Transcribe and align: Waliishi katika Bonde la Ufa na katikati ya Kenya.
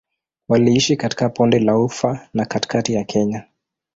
Waliishi 0.49 0.97
katika 0.97 1.29
Bonde 1.29 1.59
la 1.59 1.77
Ufa 1.77 2.29
na 2.33 2.45
katikati 2.45 2.93
ya 2.93 3.03
Kenya. 3.03 3.43